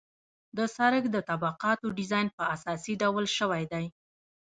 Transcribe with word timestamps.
د 0.57 0.59
سرک 0.75 1.03
د 1.11 1.17
طبقاتو 1.29 1.87
ډیزاین 1.97 2.27
په 2.37 2.43
اساسي 2.55 2.93
ډول 3.01 3.25
شوی 3.37 3.63
دی 3.71 3.85